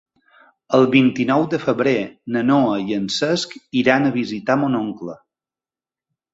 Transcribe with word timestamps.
El 0.77 0.87
vint-i-nou 0.95 1.45
de 1.51 1.59
febrer 1.65 1.93
na 2.37 2.43
Noa 2.49 2.81
i 2.87 2.97
en 3.03 3.07
Cesc 3.19 3.55
iran 3.85 4.11
a 4.11 4.15
visitar 4.19 4.59
mon 4.65 4.81
oncle. 4.85 5.19